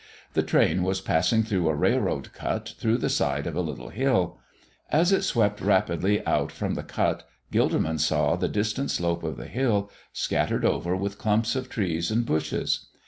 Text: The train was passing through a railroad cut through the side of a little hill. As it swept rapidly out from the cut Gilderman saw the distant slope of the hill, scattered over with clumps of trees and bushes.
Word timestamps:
The 0.33 0.41
train 0.41 0.81
was 0.81 0.99
passing 0.99 1.43
through 1.43 1.69
a 1.69 1.75
railroad 1.75 2.33
cut 2.33 2.73
through 2.79 2.97
the 2.97 3.07
side 3.07 3.45
of 3.45 3.55
a 3.55 3.61
little 3.61 3.89
hill. 3.89 4.39
As 4.91 5.11
it 5.11 5.21
swept 5.21 5.61
rapidly 5.61 6.25
out 6.25 6.51
from 6.51 6.73
the 6.73 6.81
cut 6.81 7.23
Gilderman 7.51 7.99
saw 7.99 8.35
the 8.35 8.47
distant 8.49 8.89
slope 8.89 9.21
of 9.23 9.37
the 9.37 9.45
hill, 9.45 9.91
scattered 10.11 10.65
over 10.65 10.95
with 10.95 11.19
clumps 11.19 11.55
of 11.55 11.69
trees 11.69 12.09
and 12.09 12.25
bushes. 12.25 12.87